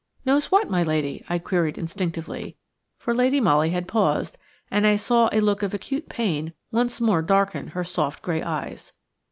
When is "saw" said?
4.95-5.29